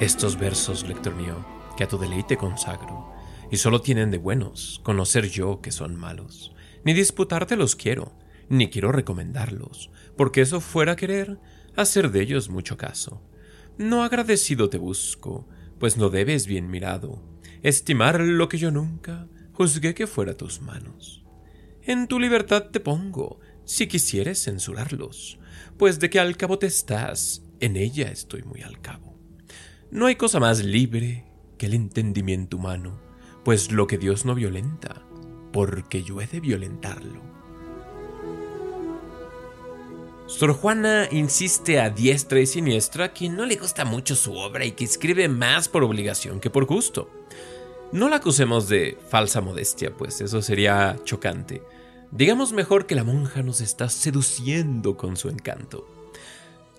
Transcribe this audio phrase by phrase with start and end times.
[0.00, 1.42] Estos versos, lector mío,
[1.74, 3.14] que a tu deleite consagro,
[3.50, 6.52] y solo tienen de buenos conocer yo que son malos.
[6.84, 8.12] Ni disputártelos quiero,
[8.50, 11.38] ni quiero recomendarlos, porque eso fuera querer
[11.76, 13.22] hacer de ellos mucho caso.
[13.78, 15.48] No agradecido te busco,
[15.78, 17.22] pues no debes bien mirado,
[17.62, 21.24] estimar lo que yo nunca juzgué que fuera tus manos.
[21.82, 25.38] En tu libertad te pongo, si quisieres censurarlos,
[25.78, 29.15] pues de que al cabo te estás, en ella estoy muy al cabo.
[29.96, 31.24] No hay cosa más libre
[31.56, 33.00] que el entendimiento humano,
[33.46, 35.02] pues lo que Dios no violenta,
[35.54, 37.22] porque yo he de violentarlo.
[40.26, 44.72] Sor Juana insiste a diestra y siniestra que no le gusta mucho su obra y
[44.72, 47.08] que escribe más por obligación que por gusto.
[47.90, 51.62] No la acusemos de falsa modestia, pues eso sería chocante.
[52.10, 55.88] Digamos mejor que la monja nos está seduciendo con su encanto.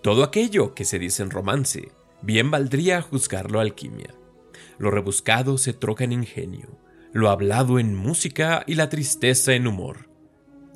[0.04, 4.14] Todo aquello que se dice en romance, bien valdría juzgarlo alquimia.
[4.78, 6.80] Lo rebuscado se troca en ingenio,
[7.14, 10.09] lo hablado en música y la tristeza en humor.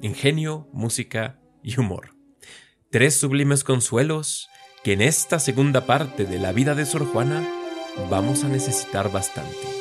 [0.02, 2.16] Ingenio, música y humor.
[2.90, 4.50] Tres sublimes consuelos
[4.84, 7.48] que en esta segunda parte de la vida de Sor Juana
[8.10, 9.81] vamos a necesitar bastante.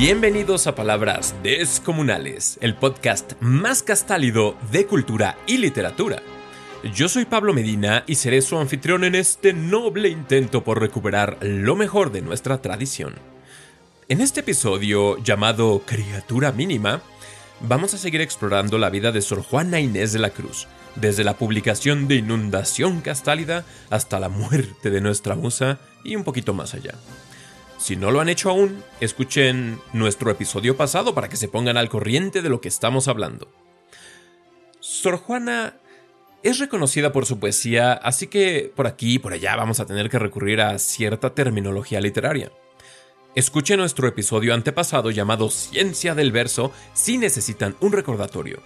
[0.00, 6.22] Bienvenidos a Palabras Descomunales, el podcast más castálido de cultura y literatura.
[6.94, 11.76] Yo soy Pablo Medina y seré su anfitrión en este noble intento por recuperar lo
[11.76, 13.16] mejor de nuestra tradición.
[14.08, 17.02] En este episodio llamado Criatura Mínima,
[17.60, 21.36] vamos a seguir explorando la vida de Sor Juana Inés de la Cruz, desde la
[21.36, 26.94] publicación de Inundación Castálida hasta la muerte de nuestra musa y un poquito más allá.
[27.80, 31.88] Si no lo han hecho aún, escuchen nuestro episodio pasado para que se pongan al
[31.88, 33.48] corriente de lo que estamos hablando.
[34.80, 35.78] Sor Juana
[36.42, 40.10] es reconocida por su poesía, así que por aquí y por allá vamos a tener
[40.10, 42.52] que recurrir a cierta terminología literaria.
[43.34, 48.60] Escuchen nuestro episodio antepasado llamado Ciencia del Verso si necesitan un recordatorio.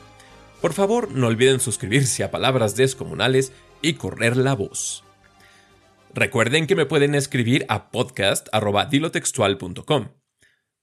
[0.61, 5.04] Por favor, no olviden suscribirse a Palabras Descomunales y correr la voz.
[6.17, 10.11] Recuerden que me pueden escribir a podcast.dilotextual.com.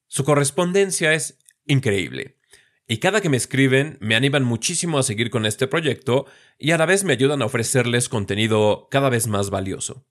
[0.08, 2.38] Su correspondencia es increíble.
[2.86, 6.26] Y cada que me escriben me animan muchísimo a seguir con este proyecto
[6.60, 10.06] y a la vez me ayudan a ofrecerles contenido cada vez más valioso.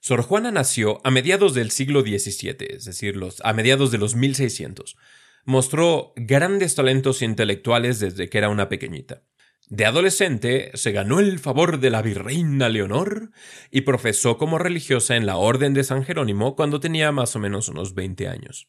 [0.00, 4.96] Sor Juana nació a mediados del siglo XVII, es decir, a mediados de los 1600.
[5.44, 9.22] Mostró grandes talentos intelectuales desde que era una pequeñita.
[9.68, 13.30] De adolescente se ganó el favor de la virreina Leonor
[13.70, 17.68] y profesó como religiosa en la Orden de San Jerónimo cuando tenía más o menos
[17.68, 18.68] unos 20 años.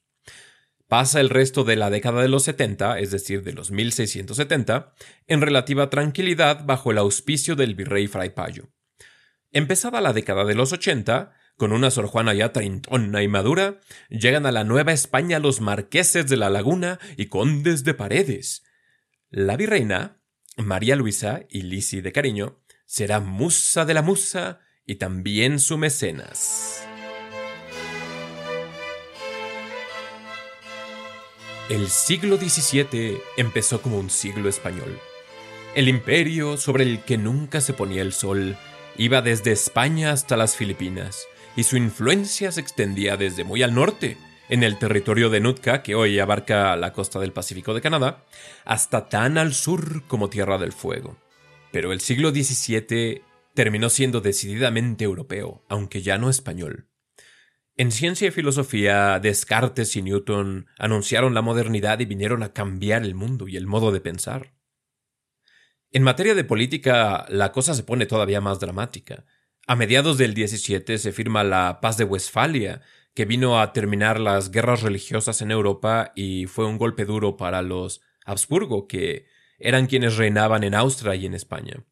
[0.88, 4.94] Pasa el resto de la década de los 70, es decir, de los 1670,
[5.28, 8.70] en relativa tranquilidad bajo el auspicio del virrey Fray Payo.
[9.52, 14.46] Empezada la década de los 80, con una Sor Juana ya treintona y madura, llegan
[14.46, 18.64] a la Nueva España los marqueses de la Laguna y condes de Paredes.
[19.30, 20.22] La virreina,
[20.58, 26.88] María Luisa y Lisi de cariño, será musa de la musa y también su mecenas.
[31.70, 35.00] El siglo XVII empezó como un siglo español.
[35.74, 38.56] El imperio sobre el que nunca se ponía el sol
[38.98, 44.18] iba desde España hasta las Filipinas, y su influencia se extendía desde muy al norte,
[44.50, 48.26] en el territorio de Nootka, que hoy abarca la costa del Pacífico de Canadá,
[48.64, 51.18] hasta tan al sur como Tierra del Fuego.
[51.72, 56.88] Pero el siglo XVII terminó siendo decididamente europeo, aunque ya no español.
[57.78, 63.16] En ciencia y filosofía, Descartes y Newton anunciaron la modernidad y vinieron a cambiar el
[63.16, 64.54] mundo y el modo de pensar.
[65.92, 69.26] En materia de política, la cosa se pone todavía más dramática.
[69.68, 72.82] A mediados del 17 se firma la Paz de Westfalia,
[73.16, 77.62] que vino a terminar las guerras religiosas en Europa y fue un golpe duro para
[77.62, 79.26] los Habsburgo, que
[79.58, 81.86] eran quienes reinaban en Austria y en España.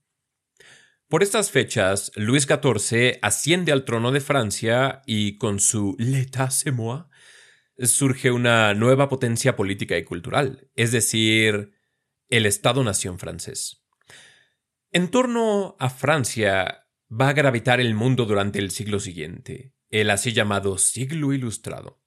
[1.07, 6.51] Por estas fechas, Luis XIV asciende al trono de Francia y con su L'État
[7.77, 11.71] surge una nueva potencia política y cultural, es decir,
[12.29, 13.85] el Estado-nación francés.
[14.91, 20.33] En torno a Francia va a gravitar el mundo durante el siglo siguiente, el así
[20.33, 22.01] llamado siglo ilustrado.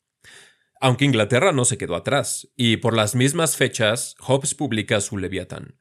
[0.81, 5.79] Aunque Inglaterra no se quedó atrás, y por las mismas fechas Hobbes publica su Leviatán,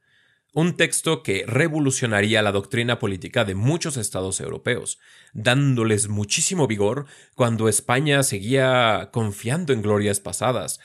[0.54, 4.98] un texto que revolucionaría la doctrina política de muchos estados europeos,
[5.34, 10.80] dándoles muchísimo vigor cuando España seguía confiando en glorias pasadas.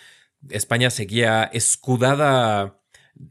[0.49, 2.81] España seguía escudada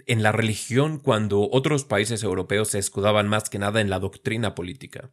[0.06, 4.54] en la religión cuando otros países europeos se escudaban más que nada en la doctrina
[4.54, 5.10] política.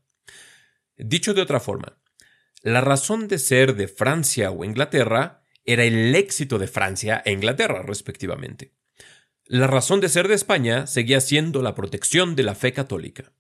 [0.96, 1.98] Dicho de otra forma,
[2.68, 7.82] la razón de ser de Francia o Inglaterra era el éxito de Francia e Inglaterra,
[7.82, 8.74] respectivamente.
[9.46, 13.32] La razón de ser de España seguía siendo la protección de la fe católica.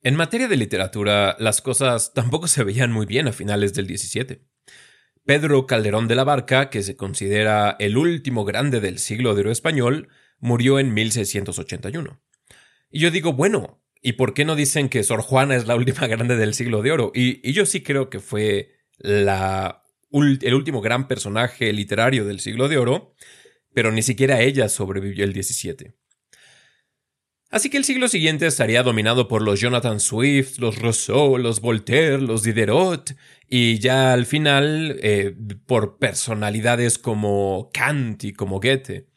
[0.00, 4.46] En materia de literatura, las cosas tampoco se veían muy bien a finales del XVII.
[5.24, 9.50] Pedro Calderón de la Barca, que se considera el último grande del siglo de oro
[9.50, 10.08] español,
[10.38, 12.22] murió en 1681.
[12.90, 16.06] Y yo digo, bueno, ¿y por qué no dicen que Sor Juana es la última
[16.08, 17.12] grande del siglo de oro?
[17.14, 23.14] Y, yo sí creo que fue el último gran personaje literario del siglo de oro,
[23.72, 25.94] pero ni siquiera ella sobrevivió el 17.
[27.52, 32.18] Así que el siglo siguiente estaría dominado por los Jonathan Swift, los Rousseau, los Voltaire,
[32.18, 33.14] los Diderot,
[33.46, 39.11] y ya al final eh, por personalidades como Kant y como Goethe.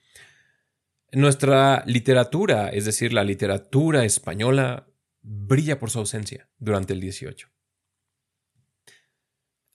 [1.16, 4.86] Nuestra literatura, es decir, la literatura española,
[5.22, 7.48] brilla por su ausencia durante el 18.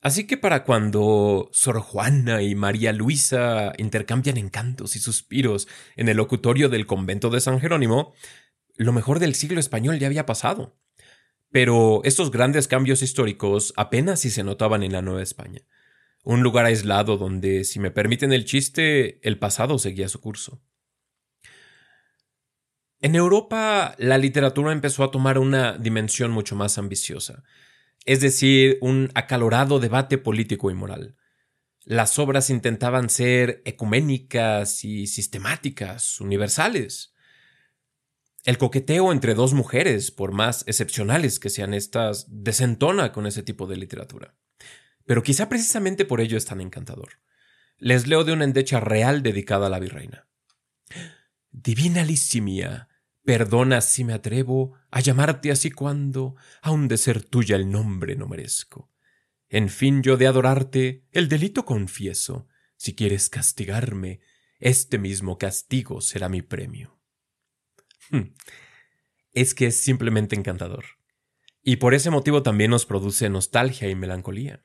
[0.01, 6.17] Así que para cuando Sor Juana y María Luisa intercambian encantos y suspiros en el
[6.17, 8.13] locutorio del convento de San Jerónimo,
[8.75, 10.77] lo mejor del siglo español ya había pasado.
[11.49, 15.61] Pero estos grandes cambios históricos apenas si se notaban en la Nueva España.
[16.23, 20.61] Un lugar aislado donde, si me permiten el chiste, el pasado seguía su curso.
[23.01, 27.43] En Europa, la literatura empezó a tomar una dimensión mucho más ambiciosa,
[28.05, 31.17] es decir, un acalorado debate político y moral.
[31.83, 37.15] Las obras intentaban ser ecuménicas y sistemáticas, universales.
[38.43, 43.65] El coqueteo entre dos mujeres, por más excepcionales que sean estas, desentona con ese tipo
[43.65, 44.35] de literatura.
[45.05, 47.19] Pero quizá precisamente por ello es tan encantador.
[47.77, 50.27] Les leo de una endecha real dedicada a la virreina.
[51.49, 52.89] Divina Lissimia,
[53.23, 58.27] perdona si me atrevo a llamarte así cuando, aun de ser tuya el nombre no
[58.27, 58.91] merezco.
[59.49, 62.47] En fin yo de adorarte, el delito confieso.
[62.77, 64.21] Si quieres castigarme,
[64.59, 66.99] este mismo castigo será mi premio.
[69.33, 70.85] es que es simplemente encantador.
[71.63, 74.63] Y por ese motivo también nos produce nostalgia y melancolía.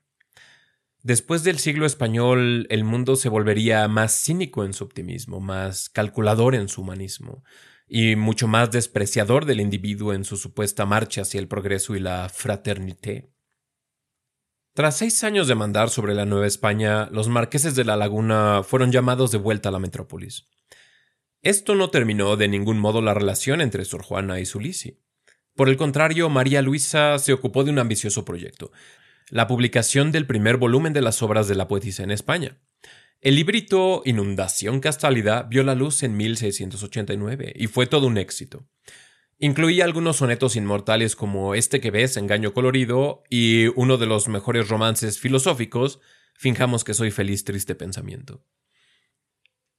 [1.03, 6.55] Después del siglo español, el mundo se volvería más cínico en su optimismo, más calculador
[6.55, 7.45] en su humanismo,
[7.89, 12.29] y mucho más despreciador del individuo en su supuesta marcha hacia el progreso y la
[12.29, 13.31] fraternité.
[14.75, 18.93] Tras seis años de mandar sobre la Nueva España, los marqueses de la Laguna fueron
[18.93, 20.51] llamados de vuelta a la metrópolis.
[21.43, 25.01] Esto no terminó de ningún modo la relación entre Sor Juana y Sulisi.
[25.55, 28.73] Por el contrario, María Luisa se ocupó de un ambicioso proyecto,
[29.31, 32.59] la publicación del primer volumen de las obras de la poetisa en España.
[33.21, 38.67] El librito Inundación Castálida vio la luz en 1689 y fue todo un éxito.
[39.39, 44.69] Incluía algunos sonetos inmortales como este que ves, Engaño Colorido, y uno de los mejores
[44.69, 46.01] romances filosóficos,
[46.39, 48.45] Finjamos que soy feliz, triste pensamiento.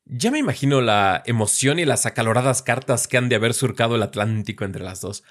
[0.06, 4.04] Ya me imagino la emoción y las acaloradas cartas que han de haber surcado el
[4.04, 5.24] Atlántico entre las dos.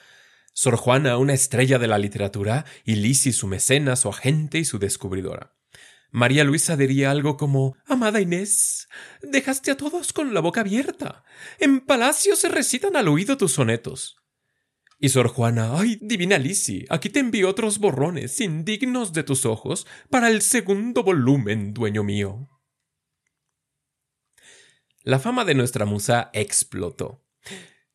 [0.53, 4.79] Sor Juana, una estrella de la literatura, y Lisi, su mecena, su agente y su
[4.79, 5.56] descubridora.
[6.17, 8.89] María Luisa diría algo como Amada Inés,
[9.21, 11.25] dejaste a todos con la boca abierta.
[11.59, 14.17] En palacio se recitan al oído tus sonetos.
[14.99, 19.87] Y Sor Juana, ay, divina Lisi, aquí te envío otros borrones indignos de tus ojos
[20.09, 22.49] para el segundo volumen, dueño mío.
[25.03, 27.27] La fama de nuestra musa explotó.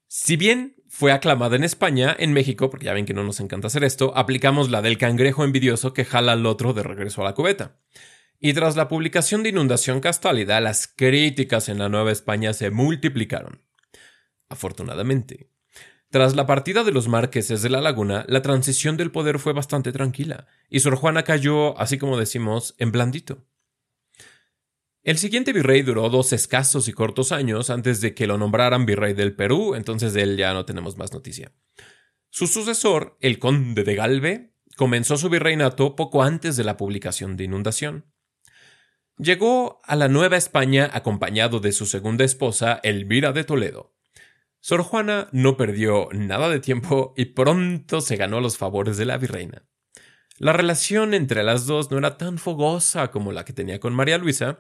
[0.05, 3.67] Si bien fue aclamada en España, en México, porque ya ven que no nos encanta
[3.67, 7.33] hacer esto, aplicamos la del cangrejo envidioso que jala al otro de regreso a la
[7.33, 7.77] cubeta.
[8.41, 13.61] Y tras la publicación de Inundación Castálida, las críticas en la Nueva España se multiplicaron.
[14.49, 15.49] afortunadamente.
[16.09, 19.93] Tras la partida de los marqueses de la laguna, la transición del poder fue bastante
[19.93, 23.45] tranquila, y Sor Juana cayó, así como decimos, en blandito.
[25.03, 29.13] El siguiente virrey duró dos escasos y cortos años antes de que lo nombraran virrey
[29.13, 31.51] del Perú, entonces de él ya no tenemos más noticia.
[32.29, 37.45] Su sucesor, el conde de Galve, comenzó su virreinato poco antes de la publicación de
[37.45, 38.13] Inundación.
[39.17, 43.95] Llegó a la Nueva España acompañado de su segunda esposa, Elvira de Toledo.
[44.59, 49.17] Sor Juana no perdió nada de tiempo y pronto se ganó los favores de la
[49.17, 49.65] virreina.
[50.41, 54.17] La relación entre las dos no era tan fogosa como la que tenía con María
[54.17, 54.57] Luisa,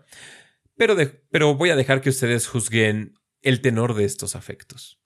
[0.77, 0.95] pero,
[1.31, 5.01] pero voy a dejar que ustedes juzguen el tenor de estos afectos.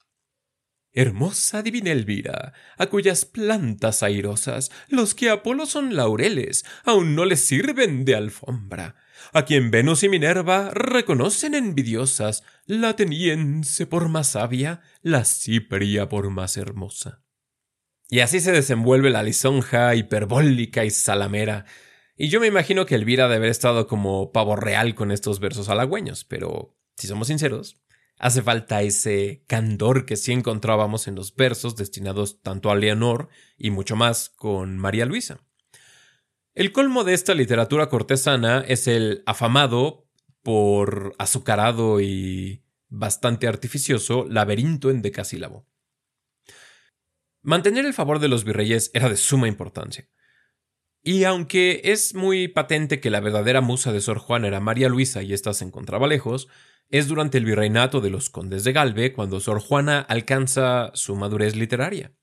[0.91, 7.39] Hermosa divina Elvira, a cuyas plantas airosas los que Apolo son laureles, aún no les
[7.39, 8.95] sirven de alfombra,
[9.31, 16.29] a quien Venus y Minerva reconocen envidiosas, la ateniense por más sabia, la cipria por
[16.31, 17.24] más hermosa.
[18.09, 21.65] Y así se desenvuelve la lisonja hiperbólica y salamera,
[22.17, 25.67] y yo me imagino que Elvira debe haber estado como pavo real con estos versos
[25.67, 27.81] halagüeños, pero, si somos sinceros,
[28.17, 33.69] hace falta ese candor que sí encontrábamos en los versos destinados tanto a Leonor y
[33.71, 35.41] mucho más con María Luisa.
[36.53, 40.07] El colmo de esta literatura cortesana es el afamado
[40.41, 45.67] por azucarado y bastante artificioso laberinto en decasílabo.
[47.45, 50.09] Mantener el favor de los virreyes era de suma importancia.
[51.03, 55.21] Y aunque es muy patente que la verdadera musa de Sor Juana era María Luisa
[55.21, 56.47] y ésta se encontraba lejos,
[56.89, 61.55] es durante el virreinato de los condes de Galve cuando Sor Juana alcanza su madurez
[61.55, 62.15] literaria.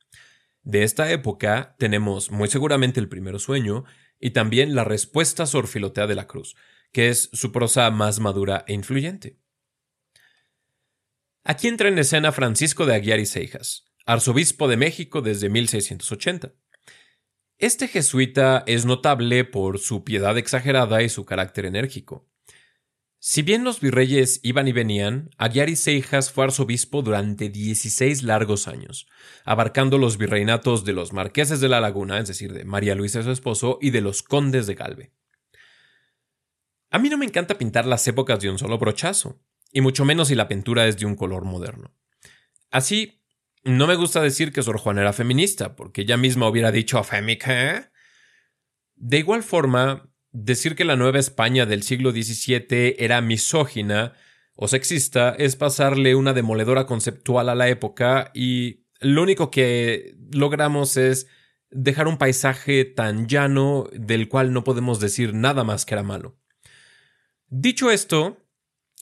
[0.64, 3.84] De esta época tenemos muy seguramente el primero sueño
[4.18, 6.56] y también la respuesta sorfilotea de la cruz,
[6.90, 9.38] que es su prosa más madura e influyente.
[11.44, 16.52] Aquí entra en escena Francisco de Aguiar y Seijas, arzobispo de México desde 1680.
[17.58, 22.28] Este jesuita es notable por su piedad exagerada y su carácter enérgico.
[23.24, 29.06] Si bien los virreyes iban y venían, Aguiar Seijas fue arzobispo durante 16 largos años,
[29.44, 33.30] abarcando los virreinatos de los marqueses de la Laguna, es decir, de María Luisa su
[33.30, 35.12] esposo, y de los condes de Galve.
[36.90, 39.40] A mí no me encanta pintar las épocas de un solo brochazo,
[39.70, 41.94] y mucho menos si la pintura es de un color moderno.
[42.72, 43.21] Así,
[43.64, 47.92] no me gusta decir que Sor Juana era feminista, porque ella misma hubiera dicho fémica.
[48.96, 54.14] De igual forma, Decir que la Nueva España del siglo XVII era misógina
[54.56, 60.96] o sexista es pasarle una demoledora conceptual a la época y lo único que logramos
[60.96, 61.26] es
[61.70, 66.38] dejar un paisaje tan llano del cual no podemos decir nada más que era malo.
[67.48, 68.38] Dicho esto,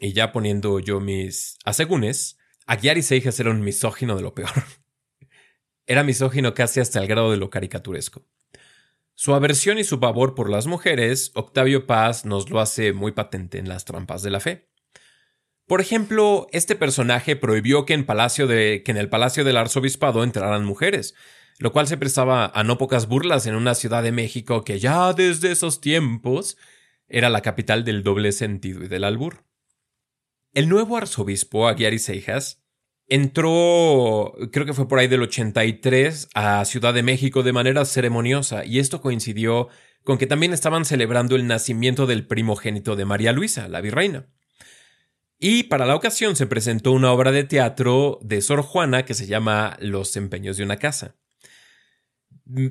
[0.01, 2.39] y ya poniendo yo mis asegúnes,
[2.71, 4.53] Aguiar Seijas era un misógino de lo peor.
[5.89, 8.25] era misógino casi hasta el grado de lo caricaturesco.
[9.17, 13.59] Su aversión y su pavor por las mujeres, Octavio Paz nos lo hace muy patente
[13.59, 14.71] en las trampas de la fe.
[15.67, 20.23] Por ejemplo, este personaje prohibió que en, palacio de, que en el palacio del arzobispado
[20.23, 21.17] entraran mujeres,
[21.59, 25.13] lo cual se prestaba a no pocas burlas en una ciudad de México que ya
[25.13, 26.57] desde esos tiempos
[27.09, 29.50] era la capital del doble sentido y del albur.
[30.53, 32.61] El nuevo arzobispo Aguiar Seijas
[33.07, 38.65] entró, creo que fue por ahí del 83, a Ciudad de México de manera ceremoniosa,
[38.65, 39.69] y esto coincidió
[40.03, 44.27] con que también estaban celebrando el nacimiento del primogénito de María Luisa, la virreina.
[45.39, 49.27] Y para la ocasión se presentó una obra de teatro de Sor Juana que se
[49.27, 51.17] llama Los empeños de una casa.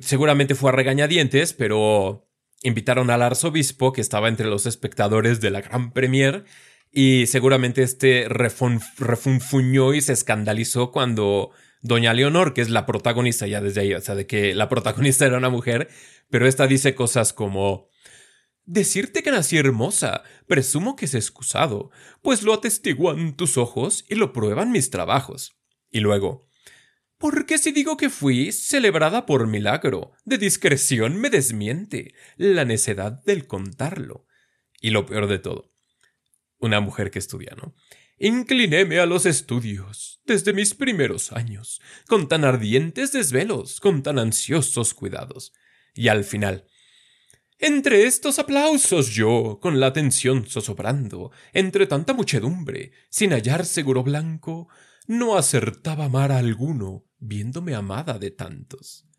[0.02, 2.28] Seguramente fue a regañadientes, pero
[2.62, 6.44] invitaron al arzobispo, que estaba entre los espectadores de la gran premier,
[6.92, 11.50] y seguramente este refunfuñó y se escandalizó cuando
[11.82, 15.26] Doña Leonor, que es la protagonista ya desde ahí, o sea, de que la protagonista
[15.26, 15.88] era una mujer,
[16.28, 17.90] pero esta dice cosas como
[18.72, 21.90] Decirte que nací hermosa, presumo que es excusado,
[22.22, 25.58] pues lo atestiguan tus ojos y lo prueban mis trabajos.
[25.90, 26.46] Y luego,
[27.18, 33.48] porque si digo que fui celebrada por milagro, de discreción me desmiente la necedad del
[33.48, 34.26] contarlo.
[34.80, 35.69] Y lo peor de todo,
[36.60, 37.74] una mujer que estudia, ¿no?
[38.18, 44.92] Inclinéme a los estudios desde mis primeros años, con tan ardientes desvelos, con tan ansiosos
[44.94, 45.52] cuidados.
[45.94, 46.66] Y al final,
[47.58, 54.68] entre estos aplausos yo, con la atención zozobrando, entre tanta muchedumbre, sin hallar seguro blanco,
[55.06, 59.09] no acertaba amar a alguno, viéndome amada de tantos.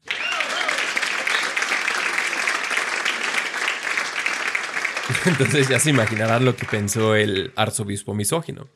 [5.25, 8.69] Entonces ya se imaginarán lo que pensó el arzobispo misógino.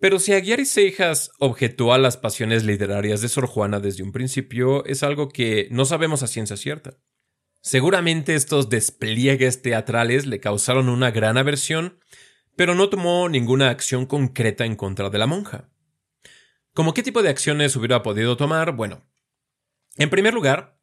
[0.00, 4.84] Pero si Aguiar Seijas objetó a las pasiones literarias de Sor Juana desde un principio,
[4.84, 6.98] es algo que no sabemos a ciencia cierta.
[7.62, 11.98] Seguramente estos despliegues teatrales le causaron una gran aversión,
[12.56, 15.70] pero no tomó ninguna acción concreta en contra de la monja.
[16.74, 18.72] ¿Cómo qué tipo de acciones hubiera podido tomar?
[18.72, 19.08] Bueno,
[19.96, 20.76] en primer lugar,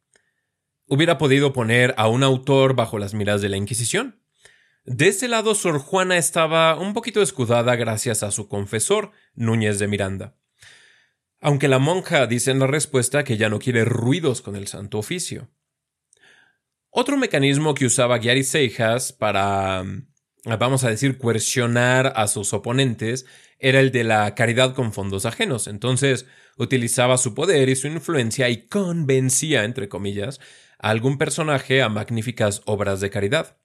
[0.88, 4.21] hubiera podido poner a un autor bajo las miras de la Inquisición.
[4.84, 9.86] De ese lado, Sor Juana estaba un poquito escudada gracias a su confesor, Núñez de
[9.86, 10.36] Miranda.
[11.40, 14.98] Aunque la monja dice en la respuesta que ya no quiere ruidos con el santo
[14.98, 15.50] oficio.
[16.90, 19.84] Otro mecanismo que usaba Gary Seijas para,
[20.44, 23.24] vamos a decir, coercionar a sus oponentes
[23.60, 25.68] era el de la caridad con fondos ajenos.
[25.68, 26.26] Entonces,
[26.58, 30.40] utilizaba su poder y su influencia y convencía, entre comillas,
[30.80, 33.61] a algún personaje a magníficas obras de caridad.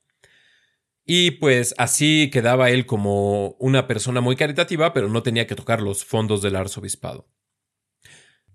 [1.09, 5.81] Y pues así quedaba él como una persona muy caritativa, pero no tenía que tocar
[5.81, 7.29] los fondos del arzobispado.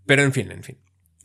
[0.05, 0.79] Pero en fin, en fin.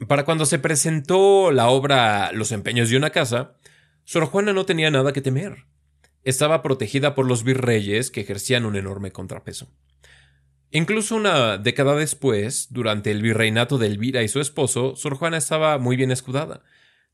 [0.07, 3.57] Para cuando se presentó la obra Los empeños de una casa,
[4.05, 5.65] Sor Juana no tenía nada que temer.
[6.23, 9.69] Estaba protegida por los virreyes que ejercían un enorme contrapeso.
[10.71, 15.77] Incluso una década después, durante el virreinato de Elvira y su esposo, Sor Juana estaba
[15.77, 16.63] muy bien escudada,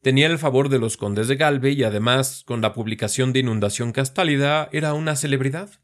[0.04, 3.94] Tenía el favor de los condes de Galve y además, con la publicación de Inundación
[3.94, 5.80] Castálida, era una celebridad.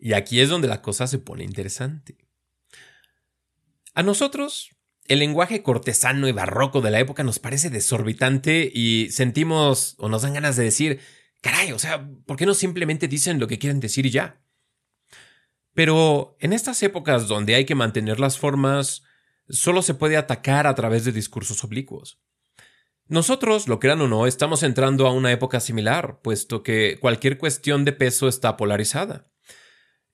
[0.00, 2.18] Y aquí es donde la cosa se pone interesante.
[3.94, 4.70] A nosotros,
[5.06, 10.22] el lenguaje cortesano y barroco de la época nos parece desorbitante y sentimos o nos
[10.22, 10.98] dan ganas de decir,
[11.40, 14.42] caray, o sea, ¿por qué no simplemente dicen lo que quieren decir y ya?
[15.72, 19.04] Pero en estas épocas donde hay que mantener las formas,
[19.48, 22.18] solo se puede atacar a través de discursos oblicuos.
[23.12, 27.84] Nosotros, lo crean o no, estamos entrando a una época similar, puesto que cualquier cuestión
[27.84, 29.30] de peso está polarizada.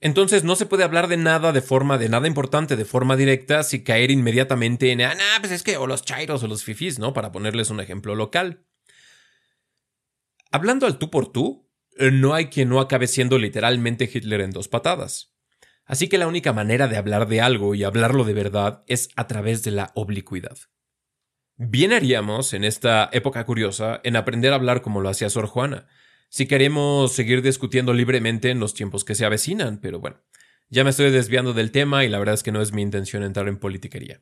[0.01, 3.63] Entonces no se puede hablar de nada de forma, de nada importante de forma directa
[3.63, 7.13] sin caer inmediatamente en, ah, pues es que, o los chairos o los fifís, ¿no?
[7.13, 8.67] Para ponerles un ejemplo local.
[10.51, 14.51] Hablando al tú por tú, eh, no hay quien no acabe siendo literalmente Hitler en
[14.51, 15.37] dos patadas.
[15.85, 19.29] Así que la única manera de hablar de algo y hablarlo de verdad es a
[19.29, 20.59] través de la oblicuidad.
[21.61, 25.89] Bien haríamos, en esta época curiosa, en aprender a hablar como lo hacía Sor Juana,
[26.29, 30.19] si queremos seguir discutiendo libremente en los tiempos que se avecinan, pero bueno,
[30.69, 33.25] ya me estoy desviando del tema y la verdad es que no es mi intención
[33.25, 34.21] entrar en politiquería.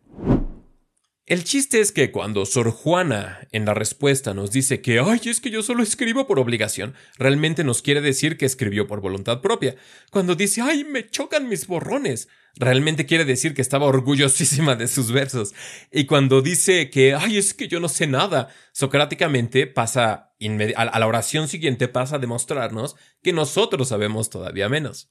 [1.27, 5.41] El chiste es que cuando Sor Juana en la respuesta nos dice que, ay, es
[5.41, 9.75] que yo solo escribo por obligación, realmente nos quiere decir que escribió por voluntad propia.
[10.13, 15.11] Cuando dice, ay, me chocan mis borrones, realmente quiere decir que estaba orgullosísima de sus
[15.11, 15.53] versos.
[15.91, 20.37] Y cuando dice que, ay, es que yo no sé nada, socráticamente pasa,
[20.77, 25.11] a la oración siguiente pasa a demostrarnos que nosotros sabemos todavía menos.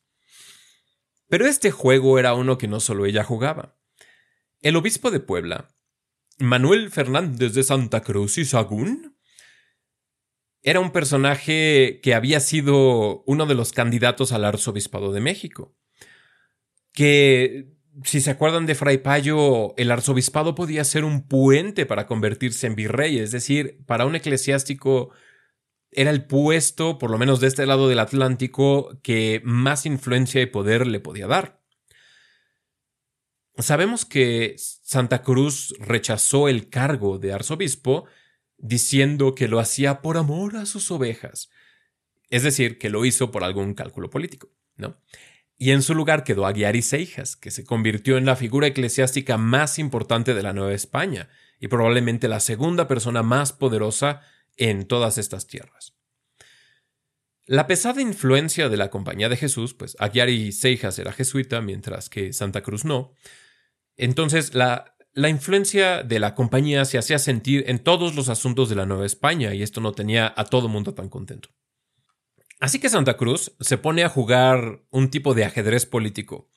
[1.28, 3.76] Pero este juego era uno que no solo ella jugaba.
[4.62, 5.75] El obispo de Puebla,
[6.38, 9.16] Manuel Fernández de Santa Cruz y Sagún
[10.62, 15.76] era un personaje que había sido uno de los candidatos al arzobispado de México.
[16.92, 22.66] Que, si se acuerdan de Fray Payo, el arzobispado podía ser un puente para convertirse
[22.66, 25.12] en virrey, es decir, para un eclesiástico
[25.92, 30.48] era el puesto, por lo menos de este lado del Atlántico, que más influencia y
[30.48, 31.65] poder le podía dar.
[33.58, 38.06] Sabemos que Santa Cruz rechazó el cargo de arzobispo
[38.58, 41.50] diciendo que lo hacía por amor a sus ovejas,
[42.30, 44.98] es decir, que lo hizo por algún cálculo político, ¿no?
[45.58, 49.38] Y en su lugar quedó Aguiar y Seijas, que se convirtió en la figura eclesiástica
[49.38, 54.22] más importante de la Nueva España y probablemente la segunda persona más poderosa
[54.58, 55.94] en todas estas tierras.
[57.46, 62.10] La pesada influencia de la Compañía de Jesús, pues Aguiar y Seijas era jesuita, mientras
[62.10, 63.14] que Santa Cruz no,
[63.98, 68.76] entonces, la, la influencia de la compañía se hacía sentir en todos los asuntos de
[68.76, 71.50] la Nueva España y esto no tenía a todo mundo tan contento.
[72.60, 76.50] Así que Santa Cruz se pone a jugar un tipo de ajedrez político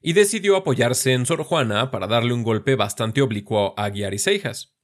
[0.00, 4.18] y decidió apoyarse en Sor Juana para darle un golpe bastante oblicuo a Aguiar y
[4.18, 4.76] Seijas.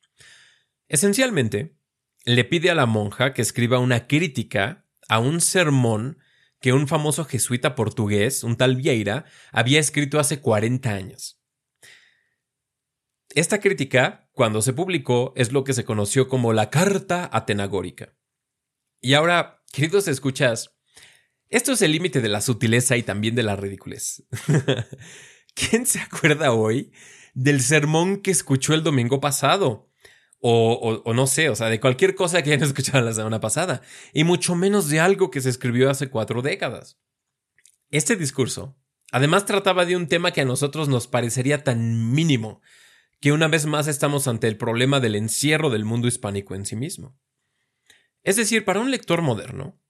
[0.88, 1.76] Esencialmente,
[2.24, 6.18] le pide a la monja que escriba una crítica a un sermón
[6.60, 11.41] que un famoso jesuita portugués, un tal Vieira, había escrito hace 40 años.
[13.34, 18.14] Esta crítica, cuando se publicó, es lo que se conoció como la Carta Atenagórica.
[19.00, 20.76] Y ahora, queridos escuchas,
[21.48, 24.24] esto es el límite de la sutileza y también de la ridiculez.
[25.54, 26.92] ¿Quién se acuerda hoy
[27.34, 29.90] del sermón que escuchó el domingo pasado?
[30.40, 33.80] O, o, no sé, o sea, de cualquier cosa que hayan escuchado la semana pasada,
[34.12, 36.98] y mucho menos de algo que se escribió hace cuatro décadas.
[37.90, 38.76] Este discurso
[39.12, 42.62] Además trataba de un tema que a nosotros nos parecería tan mínimo,
[43.22, 46.74] que una vez más estamos ante el problema del encierro del mundo hispánico en sí
[46.74, 47.16] mismo.
[48.24, 49.80] Es decir, para un lector moderno,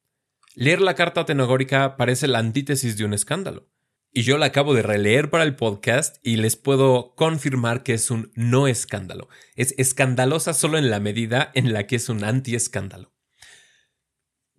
[0.55, 3.71] leer la carta atenagórica parece la antítesis de un escándalo.
[4.13, 8.11] Y yo la acabo de releer para el podcast y les puedo confirmar que es
[8.11, 9.31] un no escándalo.
[9.57, 13.15] Es escandalosa solo en la medida en la que es un anti-escándalo.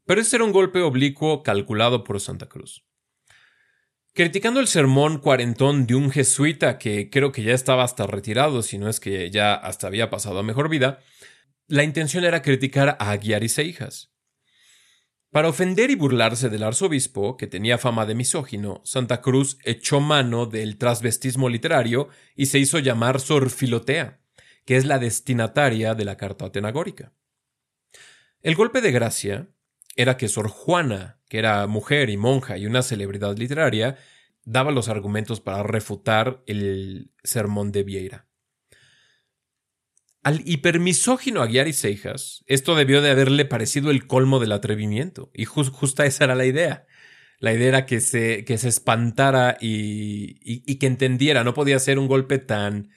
[0.05, 2.83] Pero ese era un golpe oblicuo calculado por Santa Cruz.
[4.15, 8.77] Criticando el sermón cuarentón de un jesuita que creo que ya estaba hasta retirado, si
[8.77, 10.99] no es que ya hasta había pasado a mejor vida,
[11.67, 14.13] la intención era criticar a Aguiar y Seijas.
[15.31, 20.45] Para ofender y burlarse del arzobispo, que tenía fama de misógino, Santa Cruz echó mano
[20.45, 24.19] del transvestismo literario y se hizo llamar Sor Filotea,
[24.63, 27.13] que es la destinataria de la carta atenagórica.
[28.43, 29.47] El golpe de gracia
[29.95, 33.97] era que Sor Juana, que era mujer y monja y una celebridad literaria,
[34.45, 38.27] daba los argumentos para refutar el sermón de Vieira.
[40.21, 45.45] Al hipermisógino Aguiar y Seijas, esto debió de haberle parecido el colmo del atrevimiento, y
[45.45, 46.85] justa esa era la idea.
[47.39, 51.97] La idea era que se, que se espantara y, y, que entendiera, no podía ser
[51.97, 52.91] un golpe tan...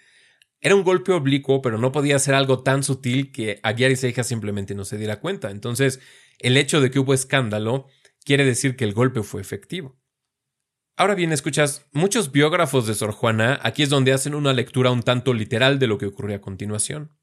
[0.60, 4.26] Era un golpe oblicuo, pero no podía ser algo tan sutil que Aguiar y Seijas
[4.26, 5.50] simplemente no se diera cuenta.
[5.50, 6.00] Entonces,
[6.38, 7.86] el hecho de que hubo escándalo
[8.26, 9.96] quiere decir que el golpe fue efectivo.
[10.96, 15.02] Ahora bien, escuchas, muchos biógrafos de Sor Juana aquí es donde hacen una lectura un
[15.02, 17.16] tanto literal de lo que ocurrió a continuación.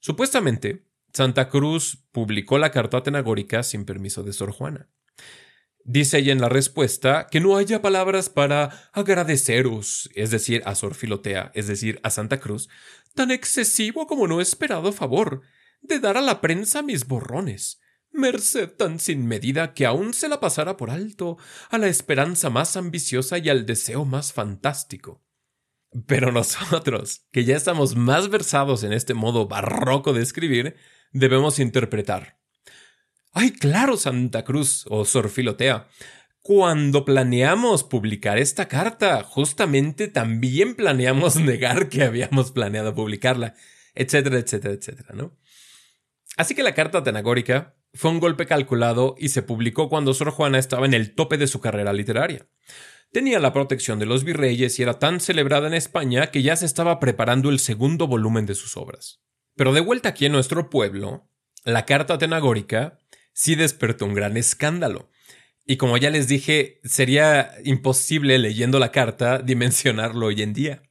[0.00, 4.88] Supuestamente, Santa Cruz publicó la carta atenagórica sin permiso de Sor Juana.
[5.84, 10.94] Dice ella en la respuesta que no haya palabras para agradeceros, es decir, a Sor
[10.94, 12.68] Filotea, es decir, a Santa Cruz,
[13.14, 15.42] tan excesivo como no esperado favor
[15.82, 17.80] de dar a la prensa mis borrones,
[18.12, 21.38] merced tan sin medida que aún se la pasara por alto
[21.70, 25.24] a la esperanza más ambiciosa y al deseo más fantástico.
[26.06, 30.76] Pero nosotros, que ya estamos más versados en este modo barroco de escribir,
[31.12, 32.38] debemos interpretar.
[33.32, 34.84] ¡Ay, claro, Santa Cruz!
[34.88, 35.88] o Sor Filotea.
[36.40, 43.54] Cuando planeamos publicar esta carta, justamente también planeamos negar que habíamos planeado publicarla,
[43.94, 45.36] etcétera, etcétera, etcétera, ¿no?
[46.36, 50.58] Así que la carta tenagórica fue un golpe calculado y se publicó cuando Sor Juana
[50.58, 52.46] estaba en el tope de su carrera literaria
[53.12, 56.66] tenía la protección de los virreyes y era tan celebrada en España que ya se
[56.66, 59.20] estaba preparando el segundo volumen de sus obras.
[59.56, 61.28] Pero de vuelta aquí en nuestro pueblo,
[61.64, 62.98] la carta atenagórica
[63.32, 65.10] sí despertó un gran escándalo.
[65.66, 70.82] Y como ya les dije, sería imposible leyendo la carta dimensionarlo hoy en día.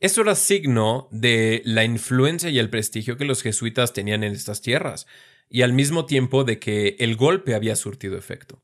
[0.00, 4.62] Eso era signo de la influencia y el prestigio que los jesuitas tenían en estas
[4.62, 5.06] tierras,
[5.48, 8.62] y al mismo tiempo de que el golpe había surtido efecto.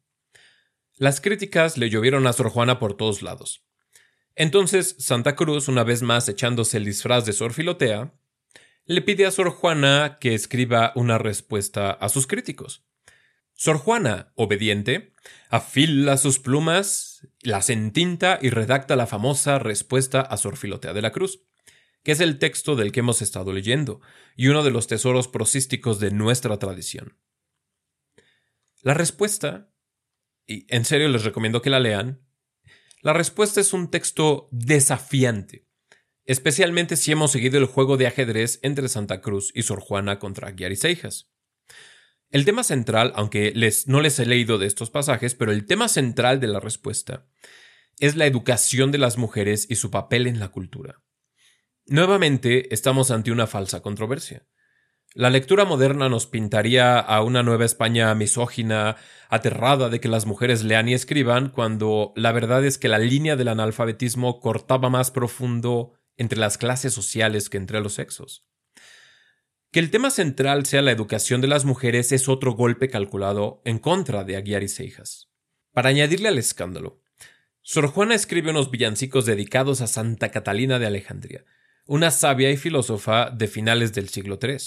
[0.96, 3.64] Las críticas le llovieron a Sor Juana por todos lados.
[4.36, 8.12] Entonces Santa Cruz, una vez más echándose el disfraz de Sor Filotea,
[8.86, 12.84] le pide a Sor Juana que escriba una respuesta a sus críticos.
[13.54, 15.14] Sor Juana, obediente,
[15.48, 21.12] afila sus plumas, las entinta y redacta la famosa respuesta a Sor Filotea de la
[21.12, 21.40] Cruz,
[22.04, 24.00] que es el texto del que hemos estado leyendo
[24.36, 27.18] y uno de los tesoros prosísticos de nuestra tradición.
[28.82, 29.74] La respuesta
[30.46, 32.20] y en serio les recomiendo que la lean,
[33.00, 35.66] la respuesta es un texto desafiante,
[36.24, 40.48] especialmente si hemos seguido el juego de ajedrez entre Santa Cruz y Sor Juana contra
[40.48, 41.30] Aguiar y Seijas.
[42.30, 45.88] El tema central, aunque les, no les he leído de estos pasajes, pero el tema
[45.88, 47.26] central de la respuesta
[47.98, 51.02] es la educación de las mujeres y su papel en la cultura.
[51.86, 54.46] Nuevamente estamos ante una falsa controversia.
[55.12, 58.96] La lectura moderna nos pintaría a una Nueva España misógina,
[59.28, 63.36] aterrada de que las mujeres lean y escriban, cuando la verdad es que la línea
[63.36, 68.46] del analfabetismo cortaba más profundo entre las clases sociales que entre los sexos.
[69.70, 73.78] Que el tema central sea la educación de las mujeres es otro golpe calculado en
[73.78, 75.28] contra de Aguiar y Seijas.
[75.72, 77.02] Para añadirle al escándalo,
[77.60, 81.44] Sor Juana escribe unos villancicos dedicados a Santa Catalina de Alejandría,
[81.86, 84.58] una sabia y filósofa de finales del siglo III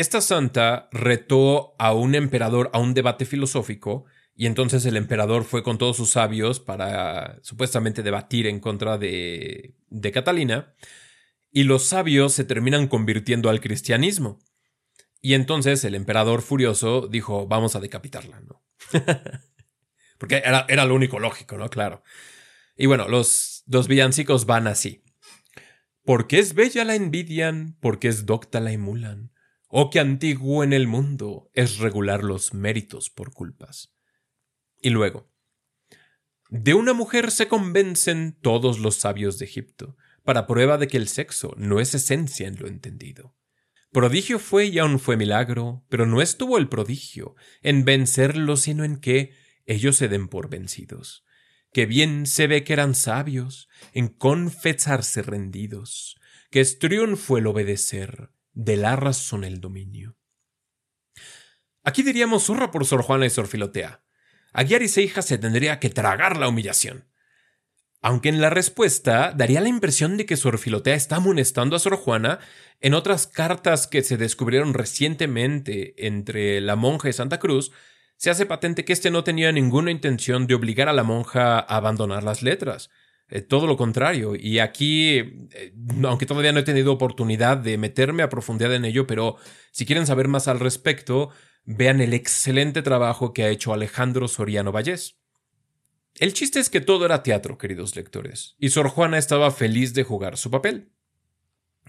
[0.00, 5.62] esta santa retó a un emperador a un debate filosófico y entonces el emperador fue
[5.62, 9.74] con todos sus sabios para supuestamente debatir en contra de,
[10.12, 10.74] Catalina
[11.52, 14.38] y los sabios se terminan convirtiendo al cristianismo.
[15.20, 18.64] Y entonces el emperador furioso dijo, vamos a decapitarla, ¿no?
[20.18, 21.68] Porque era, era, lo único lógico, ¿no?
[21.68, 22.02] Claro.
[22.76, 25.04] Y bueno, los, dos villancicos van así.
[26.04, 29.32] Porque es bella la envidian, porque es docta la emulan,
[29.72, 33.94] Oh, qué antiguo en el mundo es regular los méritos por culpas.
[34.82, 35.30] Y luego,
[36.48, 41.06] De una mujer se convencen todos los sabios de Egipto, para prueba de que el
[41.06, 43.36] sexo no es esencia en lo entendido.
[43.92, 48.96] Prodigio fue y aún fue milagro, pero no estuvo el prodigio en vencerlo, sino en
[48.96, 49.32] que
[49.66, 51.24] ellos se den por vencidos.
[51.72, 56.18] Que bien se ve que eran sabios en confesarse rendidos,
[56.50, 60.16] que es triunfo el obedecer, de la razón el dominio.
[61.82, 64.02] Aquí diríamos zurra por Sor Juana y Sor Filotea.
[64.52, 67.08] A Guiar y Seija se tendría que tragar la humillación.
[68.02, 71.96] Aunque en la respuesta daría la impresión de que Sor Filotea está amonestando a Sor
[71.96, 72.38] Juana
[72.80, 77.72] en otras cartas que se descubrieron recientemente entre la monja y Santa Cruz,
[78.20, 81.60] se hace patente que éste no tenía ninguna intención de obligar a la monja a
[81.60, 82.90] abandonar las letras.
[83.30, 84.34] Eh, todo lo contrario.
[84.38, 85.72] Y aquí, eh,
[86.04, 89.36] aunque todavía no he tenido oportunidad de meterme a profundidad en ello, pero
[89.72, 91.30] si quieren saber más al respecto,
[91.64, 95.18] vean el excelente trabajo que ha hecho Alejandro Soriano Vallés.
[96.16, 100.04] El chiste es que todo era teatro, queridos lectores, y Sor Juana estaba feliz de
[100.04, 100.92] jugar su papel.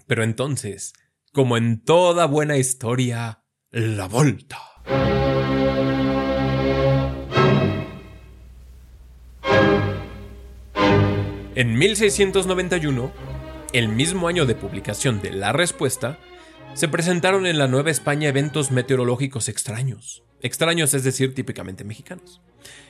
[0.07, 0.93] Pero entonces,
[1.33, 4.59] como en toda buena historia, la volta.
[11.53, 13.11] En 1691,
[13.73, 16.17] el mismo año de publicación de La Respuesta,
[16.75, 20.23] se presentaron en la Nueva España eventos meteorológicos extraños.
[20.39, 22.41] Extraños es decir, típicamente mexicanos.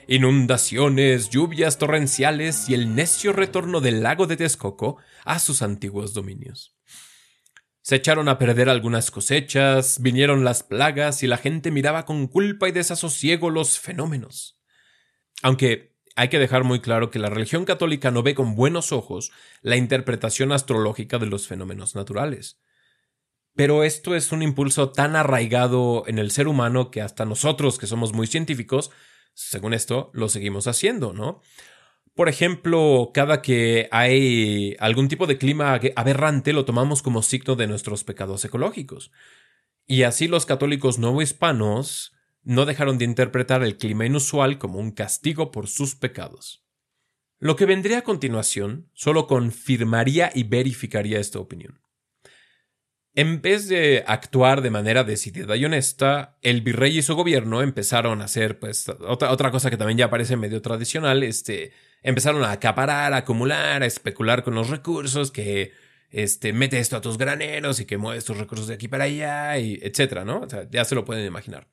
[0.07, 6.75] Inundaciones, lluvias torrenciales y el necio retorno del lago de Texcoco a sus antiguos dominios.
[7.81, 12.69] Se echaron a perder algunas cosechas, vinieron las plagas y la gente miraba con culpa
[12.69, 14.61] y desasosiego los fenómenos.
[15.41, 15.90] Aunque
[16.21, 19.31] hay que dejar muy claro que la religión católica no ve con buenos ojos
[19.63, 22.61] la interpretación astrológica de los fenómenos naturales.
[23.55, 27.87] Pero esto es un impulso tan arraigado en el ser humano que hasta nosotros, que
[27.87, 28.91] somos muy científicos,
[29.33, 31.41] según esto, lo seguimos haciendo, ¿no?
[32.13, 37.65] Por ejemplo, cada que hay algún tipo de clima aberrante lo tomamos como signo de
[37.65, 39.11] nuestros pecados ecológicos.
[39.87, 44.91] Y así los católicos no hispanos no dejaron de interpretar el clima inusual como un
[44.91, 46.65] castigo por sus pecados.
[47.39, 51.81] Lo que vendría a continuación solo confirmaría y verificaría esta opinión.
[53.13, 58.21] En vez de actuar de manera decidida y honesta, el virrey y su gobierno empezaron
[58.21, 61.73] a hacer, pues, otra, otra cosa que también ya parece medio tradicional, este,
[62.03, 65.73] empezaron a acaparar, a acumular, a especular con los recursos, que,
[66.09, 69.57] este, mete esto a tus graneros y que mueves tus recursos de aquí para allá,
[69.57, 70.41] y etcétera, ¿no?
[70.41, 71.67] O sea, ya se lo pueden imaginar.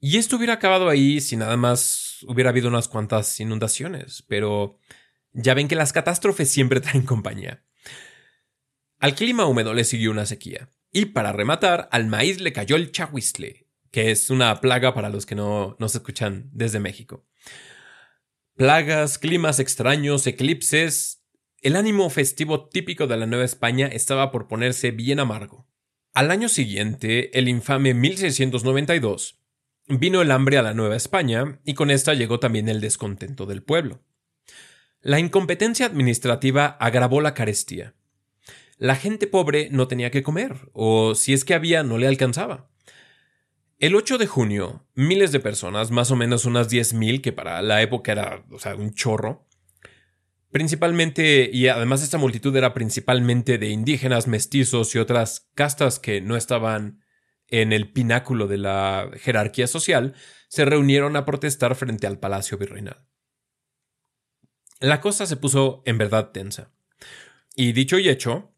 [0.00, 4.78] Y esto hubiera acabado ahí si nada más hubiera habido unas cuantas inundaciones, pero
[5.32, 7.62] ya ven que las catástrofes siempre traen compañía.
[8.98, 10.70] Al clima húmedo le siguió una sequía.
[10.92, 15.24] Y para rematar, al maíz le cayó el chahuizle, que es una plaga para los
[15.24, 17.26] que no nos escuchan desde México.
[18.56, 21.22] Plagas, climas extraños, eclipses.
[21.62, 25.68] El ánimo festivo típico de la Nueva España estaba por ponerse bien amargo.
[26.12, 29.39] Al año siguiente, el infame 1692,
[29.90, 33.62] vino el hambre a la Nueva España y con esta llegó también el descontento del
[33.62, 34.00] pueblo.
[35.02, 37.94] La incompetencia administrativa agravó la carestía
[38.80, 42.70] la gente pobre no tenía que comer, o si es que había, no le alcanzaba.
[43.78, 47.82] El 8 de junio, miles de personas, más o menos unas 10.000, que para la
[47.82, 49.46] época era o sea, un chorro,
[50.50, 56.34] principalmente, y además esta multitud era principalmente de indígenas, mestizos y otras castas que no
[56.34, 56.99] estaban
[57.50, 60.14] en el pináculo de la jerarquía social,
[60.48, 63.06] se reunieron a protestar frente al Palacio Virreinal.
[64.80, 66.72] La cosa se puso en verdad tensa.
[67.54, 68.54] Y dicho y hecho,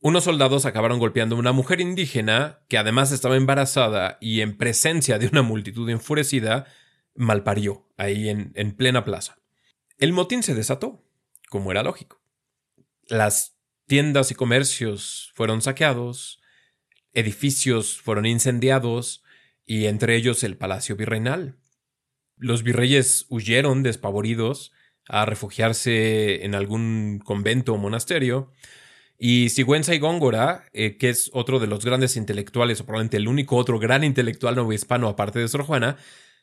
[0.00, 5.18] unos soldados acabaron golpeando a una mujer indígena que además estaba embarazada y en presencia
[5.18, 6.66] de una multitud enfurecida,
[7.14, 9.38] malparió ahí en, en plena plaza.
[9.98, 11.04] El motín se desató,
[11.50, 12.22] como era lógico.
[13.08, 16.40] Las tiendas y comercios fueron saqueados,
[17.18, 19.22] edificios fueron incendiados
[19.66, 21.56] y entre ellos el palacio virreinal.
[22.36, 24.72] Los virreyes huyeron despavoridos
[25.08, 28.52] a refugiarse en algún convento o monasterio,
[29.20, 33.26] y Sigüenza y Góngora, eh, que es otro de los grandes intelectuales, o probablemente el
[33.26, 35.96] único otro gran intelectual hispano aparte de Sor Juana,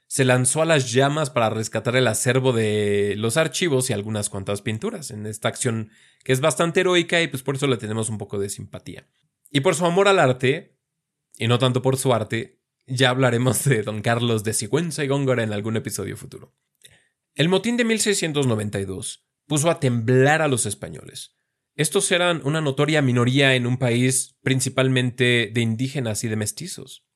[0.07, 4.61] se lanzó a las llamas para rescatar el acervo de los archivos y algunas cuantas
[4.61, 5.89] pinturas en esta acción
[6.23, 9.07] que es bastante heroica y pues por eso le tenemos un poco de simpatía.
[9.55, 10.77] Y por su amor al arte,
[11.37, 15.43] y no tanto por su arte, ya hablaremos de Don Carlos de Sigüenza y Góngora
[15.43, 16.53] en algún episodio futuro.
[17.35, 21.37] El motín de 1692 puso a temblar a los españoles.
[21.77, 27.07] Estos eran una notoria minoría en un país principalmente de indígenas y de mestizos.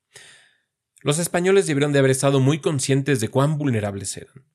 [1.02, 4.46] Los españoles debieron de haber estado muy conscientes de cuán vulnerables eran.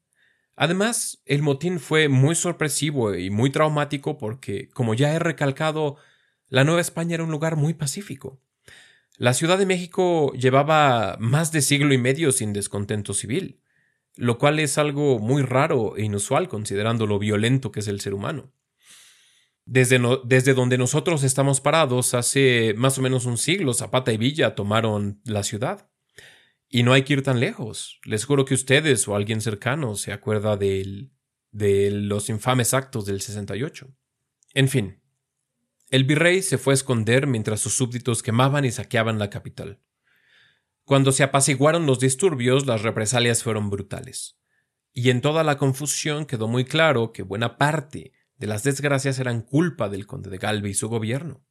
[0.56, 5.98] Además, el motín fue muy sorpresivo y muy traumático porque, como ya he recalcado,
[6.54, 8.40] la Nueva España era un lugar muy pacífico.
[9.16, 13.60] La Ciudad de México llevaba más de siglo y medio sin descontento civil,
[14.14, 18.14] lo cual es algo muy raro e inusual considerando lo violento que es el ser
[18.14, 18.52] humano.
[19.64, 24.54] Desde, desde, donde nosotros estamos parados, hace más o menos un siglo, Zapata y Villa
[24.54, 25.90] tomaron la ciudad.
[26.68, 27.98] Y no hay que ir tan lejos.
[28.04, 31.10] Les juro que ustedes o alguien cercano se acuerda de,
[31.50, 33.92] de los infames actos del 68.
[34.54, 35.00] En fin,
[35.94, 39.80] el virrey se fue a esconder mientras sus súbditos quemaban y saqueaban la capital.
[40.82, 44.36] Cuando se apaciguaron los disturbios, las represalias fueron brutales.
[44.92, 49.42] Y en toda la confusión quedó muy claro que buena parte de las desgracias eran
[49.42, 51.46] culpa del conde de Galve y su gobierno.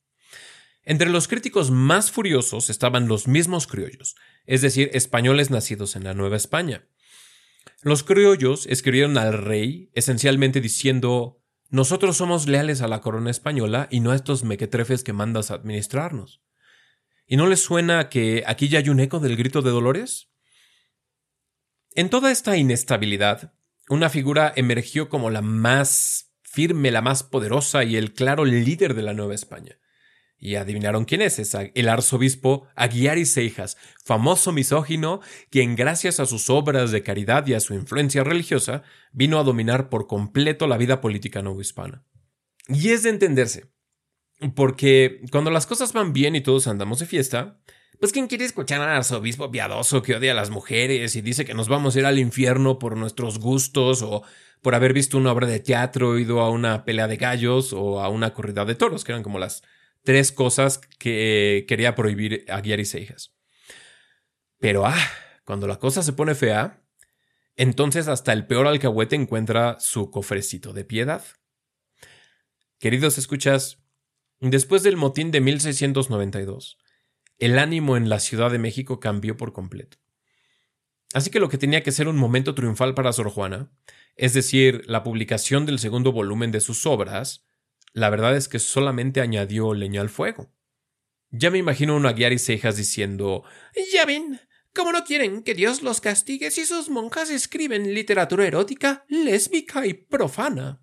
[0.83, 6.13] Entre los críticos más furiosos estaban los mismos criollos, es decir, españoles nacidos en la
[6.13, 6.85] Nueva España.
[7.81, 11.42] Los criollos escribieron al rey esencialmente diciendo
[11.73, 15.55] nosotros somos leales a la corona española y no a estos mequetrefes que mandas a
[15.55, 16.43] administrarnos.
[17.25, 20.29] ¿Y no les suena que aquí ya hay un eco del grito de Dolores?
[21.95, 23.55] En toda esta inestabilidad,
[23.89, 29.01] una figura emergió como la más firme, la más poderosa y el claro líder de
[29.01, 29.79] la Nueva España.
[30.45, 36.25] Y adivinaron quién es, es el arzobispo Aguiar y Seijas, famoso misógino, quien gracias a
[36.25, 40.75] sus obras de caridad y a su influencia religiosa vino a dominar por completo la
[40.75, 42.03] vida política novohispana.
[42.67, 43.71] Y es de entenderse,
[44.53, 47.61] porque cuando las cosas van bien y todos andamos de fiesta,
[48.01, 51.53] pues ¿quién quiere escuchar al arzobispo piadoso que odia a las mujeres y dice que
[51.53, 54.23] nos vamos a ir al infierno por nuestros gustos o
[54.61, 58.09] por haber visto una obra de teatro, ido a una pelea de gallos o a
[58.09, 59.63] una corrida de toros, que eran como las
[60.03, 63.33] tres cosas que quería prohibir a Guiar y Seijas.
[64.59, 64.95] Pero ah,
[65.45, 66.83] cuando la cosa se pone fea,
[67.55, 71.23] entonces hasta el peor alcahuete encuentra su cofrecito de piedad.
[72.79, 73.79] Queridos escuchas,
[74.39, 76.77] después del motín de 1692,
[77.39, 79.97] el ánimo en la Ciudad de México cambió por completo.
[81.13, 83.71] Así que lo que tenía que ser un momento triunfal para Sor Juana,
[84.15, 87.45] es decir, la publicación del segundo volumen de sus obras,
[87.93, 90.51] la verdad es que solamente añadió leña al fuego.
[91.29, 93.43] Ya me imagino a Guiar y Cejas diciendo
[93.91, 94.39] Ya ven,
[94.73, 99.93] como no quieren que Dios los castigue si sus monjas escriben literatura erótica, lésbica y
[99.93, 100.81] profana.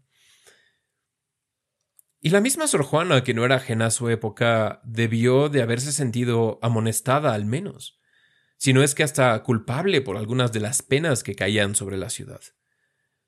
[2.21, 5.91] Y la misma Sor Juana, que no era ajena a su época, debió de haberse
[5.91, 7.99] sentido amonestada al menos,
[8.59, 12.11] si no es que hasta culpable por algunas de las penas que caían sobre la
[12.11, 12.43] ciudad.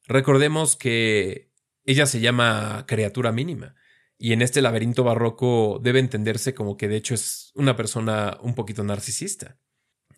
[0.06, 1.51] Recordemos que
[1.84, 3.74] ella se llama criatura mínima.
[4.18, 8.54] Y en este laberinto barroco debe entenderse como que de hecho es una persona un
[8.54, 9.58] poquito narcisista.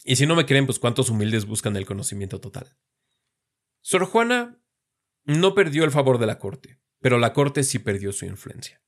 [0.04, 2.76] Y si no me creen, pues cuántos humildes buscan el conocimiento total.
[3.80, 4.60] Sor Juana
[5.24, 8.82] no perdió el favor de la corte, pero la corte sí perdió su influencia.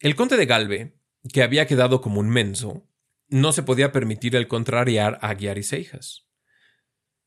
[0.00, 0.98] El conde de Galve,
[1.32, 2.88] que había quedado como un menso,
[3.28, 6.26] no se podía permitir el contrariar a Guiar y Seijas.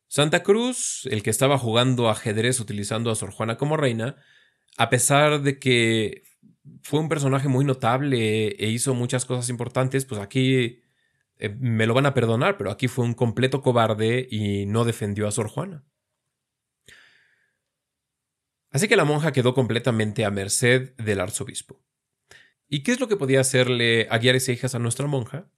[0.08, 4.17] Santa Cruz, el que estaba jugando ajedrez utilizando a Sor Juana como reina,
[4.79, 6.23] a pesar de que
[6.83, 10.81] fue un personaje muy notable e hizo muchas cosas importantes, pues aquí
[11.35, 15.27] eh, me lo van a perdonar, pero aquí fue un completo cobarde y no defendió
[15.27, 15.83] a Sor Juana.
[18.71, 21.83] Así que la monja quedó completamente a merced del arzobispo.
[22.69, 25.51] ¿Y qué es lo que podía hacerle a guiar y hijas a nuestra monja?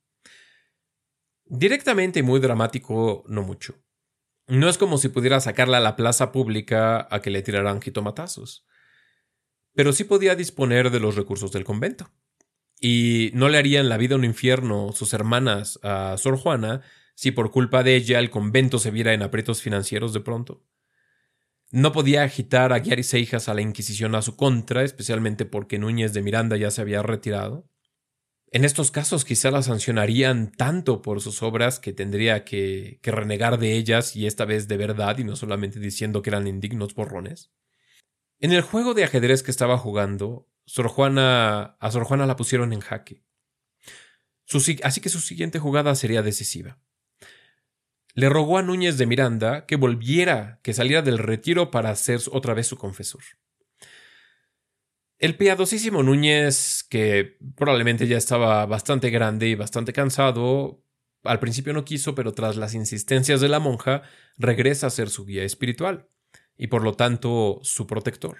[1.45, 3.75] Directamente y muy dramático, no mucho.
[4.47, 8.65] No es como si pudiera sacarla a la plaza pública a que le tiraran jitomatazos
[9.73, 12.09] pero sí podía disponer de los recursos del convento.
[12.79, 16.81] Y no le harían la vida un infierno sus hermanas a Sor Juana
[17.15, 20.63] si por culpa de ella el convento se viera en aprietos financieros de pronto.
[21.69, 26.13] No podía agitar a Guiar Seijas a la Inquisición a su contra, especialmente porque Núñez
[26.13, 27.69] de Miranda ya se había retirado.
[28.47, 33.77] En estos casos quizá la sancionarían tanto por sus obras que tendría que renegar de
[33.77, 37.51] ellas y esta vez de verdad y no solamente diciendo que eran indignos borrones.
[38.41, 42.79] En el juego de ajedrez que estaba jugando, Sor a Sor Juana la pusieron en
[42.79, 43.23] jaque.
[44.81, 46.79] así que su siguiente jugada sería decisiva.
[48.15, 52.55] Le rogó a Núñez de Miranda que volviera, que saliera del retiro para ser otra
[52.55, 53.21] vez su confesor.
[55.19, 60.83] El piadosísimo Núñez, que probablemente ya estaba bastante grande y bastante cansado,
[61.23, 64.01] al principio no quiso, pero tras las insistencias de la monja,
[64.35, 66.07] regresa a ser su guía espiritual
[66.61, 68.37] y por lo tanto su protector.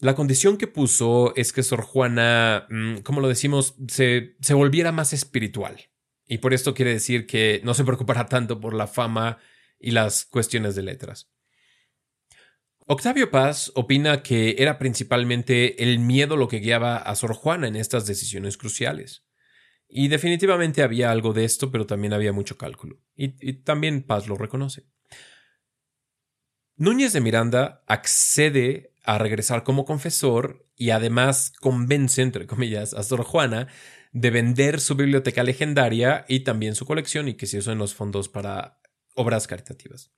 [0.00, 4.92] La condición que puso es que Sor Juana, mm, como lo decimos, se, se volviera
[4.92, 5.88] más espiritual.
[6.26, 9.38] Y por esto quiere decir que no se preocupara tanto por la fama
[9.80, 11.30] y las cuestiones de letras.
[12.86, 17.76] Octavio Paz opina que era principalmente el miedo lo que guiaba a Sor Juana en
[17.76, 19.24] estas decisiones cruciales.
[19.88, 23.00] Y definitivamente había algo de esto, pero también había mucho cálculo.
[23.16, 24.84] Y, y también Paz lo reconoce.
[26.78, 33.24] Núñez de Miranda accede a regresar como confesor y además convence, entre comillas, a Sor
[33.24, 33.66] Juana
[34.12, 38.28] de vender su biblioteca legendaria y también su colección y que se en los fondos
[38.28, 38.80] para
[39.14, 40.12] obras caritativas.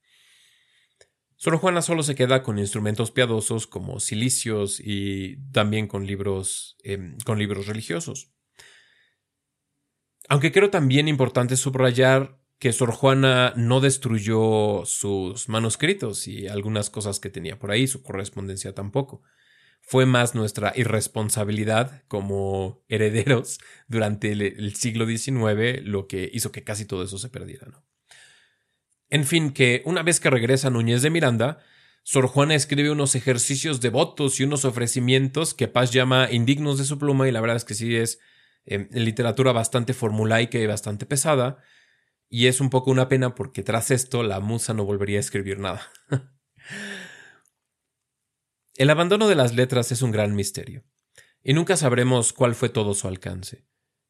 [1.37, 7.17] Sor Juana solo se queda con instrumentos piadosos como cilicios y también con libros, em,
[7.25, 8.35] con libros religiosos.
[10.29, 17.19] Aunque creo también importante subrayar que Sor Juana no destruyó sus manuscritos y algunas cosas
[17.19, 19.23] que tenía por ahí, su correspondencia tampoco.
[19.81, 26.85] Fue más nuestra irresponsabilidad como herederos durante el, siglo XIX lo que hizo que casi
[26.85, 27.67] todo eso se perdiera.
[27.67, 27.83] ¿no?
[29.09, 31.61] En fin, que una vez que regresa Núñez de Miranda,
[32.03, 36.99] Sor Juana escribe unos ejercicios devotos y unos ofrecimientos que Paz llama indignos de su
[36.99, 38.21] pluma y la verdad es que sí es
[38.67, 41.63] eh, literatura bastante formulaica y bastante pesada,
[42.31, 45.59] y es un poco una pena porque tras esto la musa no volvería a escribir
[45.59, 45.93] nada.
[48.77, 50.85] El abandono de las letras es un gran misterio,
[51.43, 53.67] y nunca sabremos cuál fue todo su alcance.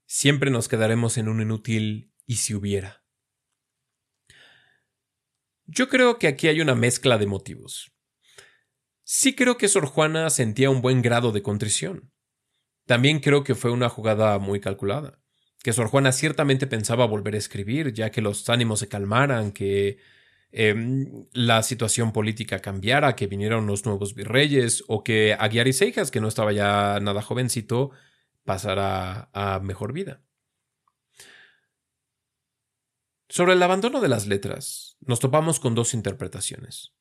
[0.06, 3.02] Siempre nos quedaremos en un inútil y si hubiera.
[5.64, 7.92] Yo creo que aquí hay una mezcla de motivos.
[9.02, 12.12] Sí creo que Sor Juana sentía un buen grado de contrición.
[12.86, 15.20] También creo que fue una jugada muy calculada
[15.62, 19.98] que Sor Juana ciertamente pensaba volver a escribir, ya que los ánimos se calmaran, que
[20.52, 26.10] em, la situación política cambiara, que vinieron los nuevos virreyes, o que Aguiar y Seijas,
[26.10, 27.90] que no estaba ya nada jovencito,
[28.44, 30.22] pasara a mejor vida.
[33.28, 36.94] Sobre el abandono de las letras, nos topamos con dos interpretaciones.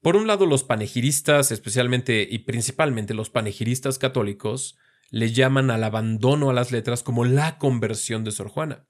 [0.00, 4.76] Por un lado, los panegiristas, especialmente y principalmente los panegiristas católicos,
[5.10, 8.86] le llaman al abandono a las letras como la conversión de Sor Juana.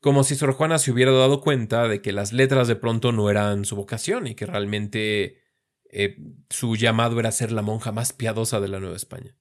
[0.00, 3.30] Como si Sor Juana se hubiera dado cuenta de que las letras de pronto no
[3.30, 5.42] eran su vocación y que realmente
[5.90, 6.16] eh,
[6.48, 9.36] su llamado era ser la monja más piadosa de la Nueva España.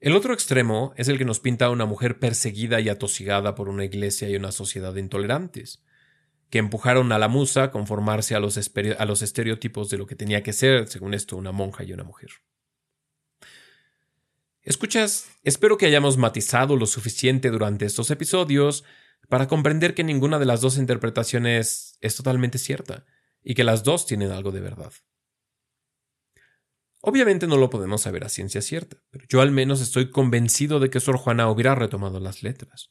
[0.00, 3.70] El otro extremo es el que nos pinta a una mujer perseguida y atosigada por
[3.70, 5.82] una iglesia y una sociedad de intolerantes,
[6.50, 8.58] que empujaron a la musa a conformarse a los,
[8.98, 12.04] a los estereotipos de lo que tenía que ser, según esto, una monja y una
[12.04, 12.28] mujer.
[14.64, 18.84] Escuchas, espero que hayamos matizado lo suficiente durante estos episodios
[19.28, 23.04] para comprender que ninguna de las dos interpretaciones es totalmente cierta
[23.42, 24.92] y que las dos tienen algo de verdad.
[27.02, 30.88] Obviamente no lo podemos saber a ciencia cierta, pero yo al menos estoy convencido de
[30.88, 32.88] que Sor Juana hubiera retomado las letras.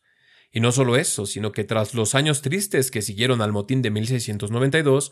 [0.51, 3.89] Y no solo eso, sino que tras los años tristes que siguieron al motín de
[3.89, 5.11] 1692,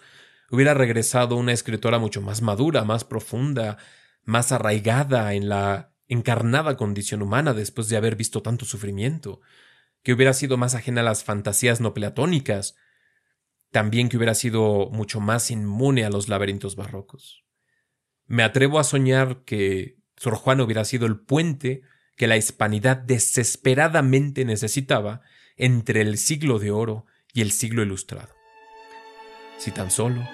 [0.51, 3.79] hubiera regresado una escritora mucho más madura, más profunda,
[4.23, 9.39] más arraigada en la encarnada condición humana después de haber visto tanto sufrimiento,
[10.03, 12.75] que hubiera sido más ajena a las fantasías no platónicas,
[13.71, 17.45] también que hubiera sido mucho más inmune a los laberintos barrocos.
[18.25, 21.81] Me atrevo a soñar que Sor Juana hubiera sido el puente
[22.17, 25.21] que la hispanidad desesperadamente necesitaba
[25.55, 28.33] entre el siglo de oro y el siglo ilustrado.
[29.57, 30.27] Si tan solo,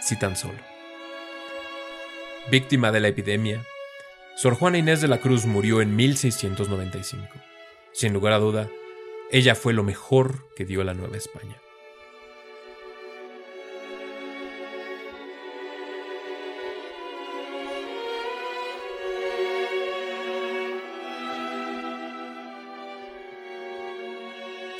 [0.00, 0.60] si tan solo.
[2.50, 3.64] Víctima de la epidemia,
[4.34, 7.28] Sor Juana Inés de la Cruz murió en 1695.
[7.92, 8.68] Sin lugar a duda,
[9.30, 11.56] ella fue lo mejor que dio la Nueva España.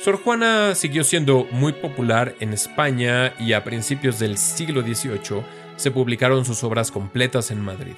[0.03, 5.45] Sor Juana siguió siendo muy popular en España y a principios del siglo XVIII
[5.77, 7.95] se publicaron sus obras completas en Madrid.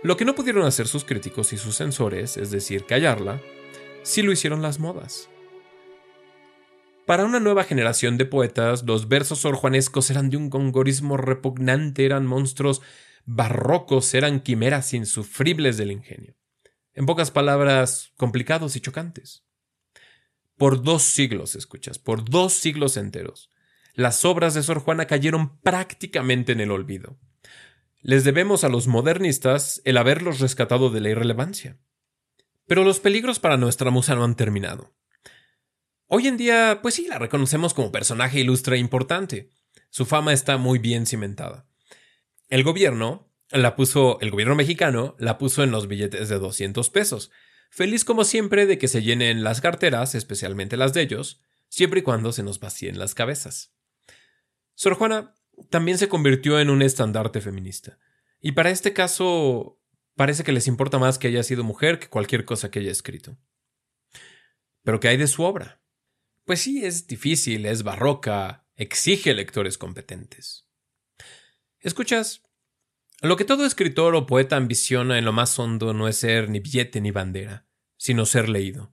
[0.00, 3.40] Lo que no pudieron hacer sus críticos y sus censores, es decir, callarla,
[4.04, 5.28] sí lo hicieron las modas.
[7.04, 12.26] Para una nueva generación de poetas, los versos sorjuanescos eran de un congorismo repugnante, eran
[12.26, 12.80] monstruos
[13.24, 16.36] barrocos, eran quimeras insufribles del ingenio.
[16.94, 19.44] En pocas palabras, complicados y chocantes.
[20.56, 23.50] Por dos siglos, escuchas, por dos siglos enteros,
[23.94, 27.18] las obras de Sor Juana cayeron prácticamente en el olvido
[28.08, 31.76] les debemos a los modernistas el haberlos rescatado de la irrelevancia.
[32.66, 34.94] Pero los peligros para nuestra musa no han terminado.
[36.06, 39.50] Hoy en día, pues sí, la reconocemos como personaje ilustre e importante.
[39.90, 41.68] Su fama está muy bien cimentada.
[42.48, 47.30] El gobierno la puso, el gobierno mexicano la puso en los billetes de 200 pesos,
[47.68, 52.04] feliz como siempre de que se llenen las carteras, especialmente las de ellos, siempre y
[52.04, 53.74] cuando se nos vacíen las cabezas.
[54.74, 55.34] Sor Juana
[55.70, 57.98] también se convirtió en un estandarte feminista,
[58.40, 59.80] y para este caso
[60.14, 63.38] parece que les importa más que haya sido mujer que cualquier cosa que haya escrito.
[64.82, 65.80] Pero ¿qué hay de su obra?
[66.44, 70.66] Pues sí, es difícil, es barroca, exige lectores competentes.
[71.78, 72.42] Escuchas,
[73.20, 76.60] lo que todo escritor o poeta ambiciona en lo más hondo no es ser ni
[76.60, 78.92] billete ni bandera, sino ser leído.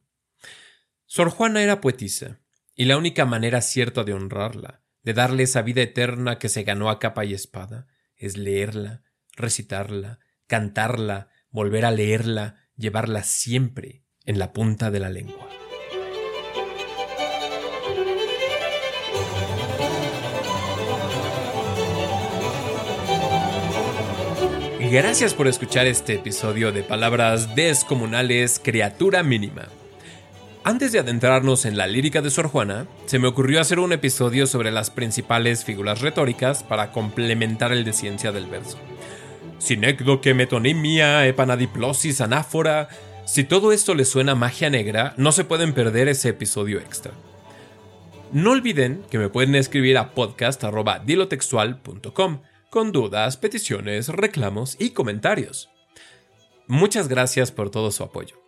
[1.05, 2.41] Sor Juana era poetisa,
[2.75, 6.89] y la única manera cierta de honrarla, de darle esa vida eterna que se ganó
[6.89, 7.85] a capa y espada,
[8.17, 9.03] es leerla,
[9.37, 15.47] recitarla, cantarla, volver a leerla, llevarla siempre en la punta de la lengua.
[24.91, 29.67] Gracias por escuchar este episodio de Palabras Descomunales, Criatura Mínima.
[30.67, 34.47] Antes de adentrarnos en la lírica de Sor Juana, se me ocurrió hacer un episodio
[34.47, 38.79] sobre las principales figuras retóricas para complementar el de ciencia del verso.
[39.59, 42.89] Sinécdoque, metonimia, epanadiplosis, anáfora.
[43.27, 47.11] Si todo esto les suena magia negra, no se pueden perder ese episodio extra.
[48.31, 52.41] No olviden que me pueden escribir a podcast.dilotextual.com
[52.71, 55.69] con dudas, peticiones, reclamos y comentarios.
[56.65, 58.44] Muchas gracias por todo su apoyo.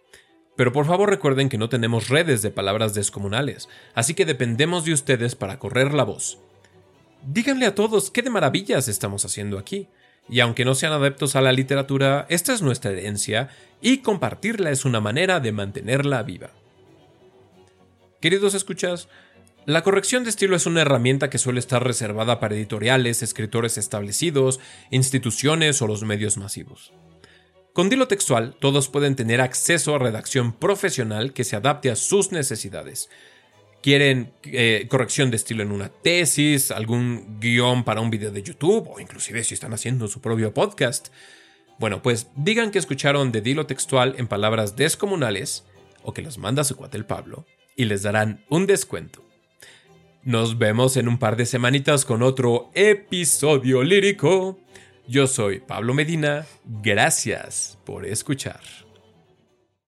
[0.58, 4.92] Pero por favor recuerden que no tenemos redes de palabras descomunales, así que dependemos de
[4.92, 6.40] ustedes para correr la voz.
[7.26, 9.88] Díganle a todos qué de maravillas estamos haciendo aquí.
[10.30, 13.50] Y aunque no sean adeptos a la literatura, esta es nuestra herencia
[13.82, 16.50] y compartirla es una manera de mantenerla viva.
[18.20, 19.08] Queridos escuchas,
[19.66, 24.60] la corrección de estilo es una herramienta que suele estar reservada para editoriales, escritores establecidos,
[24.92, 26.92] instituciones o los medios masivos.
[27.78, 32.32] Con Dilo Textual, todos pueden tener acceso a redacción profesional que se adapte a sus
[32.32, 33.08] necesidades.
[33.84, 38.90] ¿Quieren eh, corrección de estilo en una tesis, algún guion para un video de YouTube
[38.90, 41.10] o inclusive si están haciendo su propio podcast?
[41.78, 45.64] Bueno, pues digan que escucharon de Dilo Textual en palabras descomunales
[46.02, 49.24] o que los manda su cuate el Pablo y les darán un descuento.
[50.24, 54.58] Nos vemos en un par de semanitas con otro episodio lírico.
[55.08, 56.46] Yo soy Pablo Medina.
[56.66, 58.87] Gracias por escuchar.